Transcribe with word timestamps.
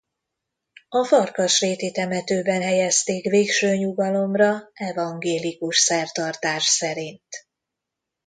A 0.89 1.03
Farkasréti 1.05 1.91
temetőben 1.91 2.61
helyezték 2.61 3.29
végső 3.29 3.75
nyugalomra 3.75 4.69
evangélikus 4.73 5.77
szertartás 5.77 6.63
szerint. 6.65 7.27